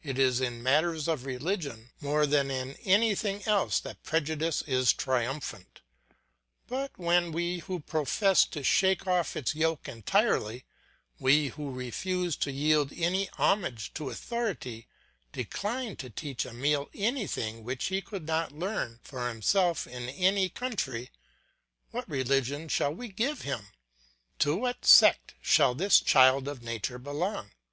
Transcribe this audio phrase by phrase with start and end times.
[0.00, 5.80] It is in matters of religion more than in anything else that prejudice is triumphant.
[6.68, 10.66] But when we who profess to shake off its yoke entirely,
[11.18, 14.86] we who refuse to yield any homage to authority,
[15.32, 21.10] decline to teach Emile anything which he could not learn for himself in any country,
[21.90, 23.66] what religion shall we give him,
[24.38, 27.50] to what sect shall this child of nature belong?